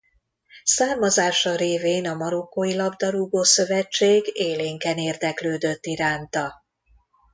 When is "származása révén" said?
0.63-2.07